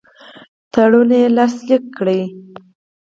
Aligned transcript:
تړون 0.73 1.11
لاسلیک 1.35 1.83
کړي. 1.97 2.21